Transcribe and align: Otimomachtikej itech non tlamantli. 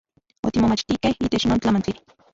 Otimomachtikej 0.47 1.13
itech 1.23 1.45
non 1.45 1.59
tlamantli. 1.63 1.93